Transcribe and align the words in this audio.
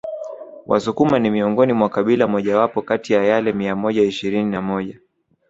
wasukuma 0.67 1.19
ni 1.19 1.29
miongoni 1.29 1.73
mwa 1.73 1.89
kabila 1.89 2.27
mojawapo 2.27 2.81
kati 2.81 3.13
ya 3.13 3.23
yale 3.25 3.53
mia 3.53 3.75
moja 3.75 4.03
ishirini 4.03 4.51
na 4.51 4.61
moja 4.61 4.99